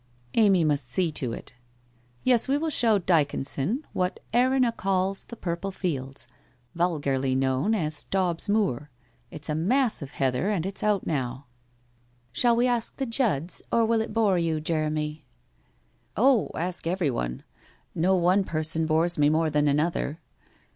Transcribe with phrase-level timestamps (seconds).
[0.33, 1.53] 'Amy must see to it....
[2.23, 6.25] Yes, we will show Dycon son what Erinna calls the Purple Fields,
[6.73, 8.89] vulgarly known as Stobs Moor.
[9.29, 11.45] It's a mass of heather, and it's out now.'
[11.91, 15.23] * Shall we ask the Judds, or will it bore you, Jeremy?'
[16.17, 17.43] (Oh, ask everyone.
[17.93, 20.19] No one person bores me more than another.'